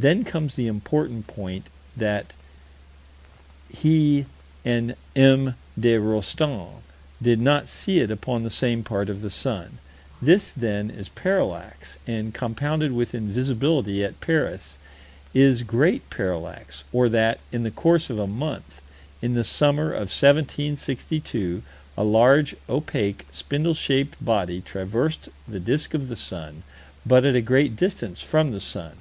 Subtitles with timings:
[0.00, 2.32] Then comes the important point: that
[3.72, 4.26] he
[4.64, 5.54] and M.
[5.78, 6.82] de Rostan
[7.22, 9.78] did not see it upon the same part of the sun.
[10.20, 14.76] This, then, is parallax, and, compounded with invisibility at Paris,
[15.32, 18.82] is great parallax or that, in the course of a month,
[19.22, 21.62] in the summer of 1762,
[21.96, 26.64] a large, opaque, spindle shaped body traversed the disk of the sun,
[27.06, 28.94] but at a great distance from the sun.